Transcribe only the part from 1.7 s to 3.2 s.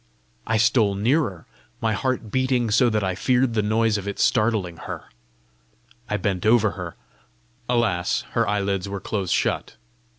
my heart beating so that I